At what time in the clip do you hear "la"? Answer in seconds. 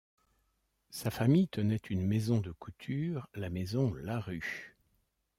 3.35-3.51